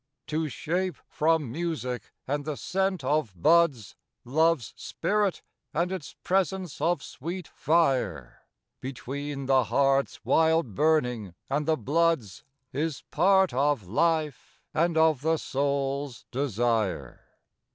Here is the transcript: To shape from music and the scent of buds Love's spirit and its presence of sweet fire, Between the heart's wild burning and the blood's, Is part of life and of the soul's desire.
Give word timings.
To 0.25 0.49
shape 0.49 0.95
from 1.07 1.51
music 1.51 2.11
and 2.27 2.43
the 2.43 2.57
scent 2.57 3.03
of 3.03 3.39
buds 3.39 3.95
Love's 4.25 4.73
spirit 4.75 5.43
and 5.75 5.91
its 5.91 6.15
presence 6.23 6.81
of 6.81 7.03
sweet 7.03 7.47
fire, 7.47 8.47
Between 8.79 9.45
the 9.45 9.65
heart's 9.65 10.25
wild 10.25 10.73
burning 10.73 11.35
and 11.51 11.67
the 11.67 11.77
blood's, 11.77 12.43
Is 12.73 13.03
part 13.11 13.53
of 13.53 13.85
life 13.87 14.63
and 14.73 14.97
of 14.97 15.21
the 15.21 15.37
soul's 15.37 16.25
desire. 16.31 17.21